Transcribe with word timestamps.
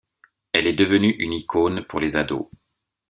Elle 0.53 0.65
est 0.65 0.73
devenue 0.73 1.11
une 1.11 1.31
icône 1.31 1.85
pour 1.85 1.99
les 1.99 2.17
ados. 2.17 2.47